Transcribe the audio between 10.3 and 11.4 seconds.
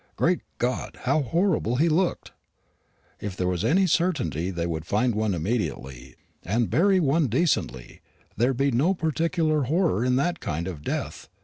kind of death.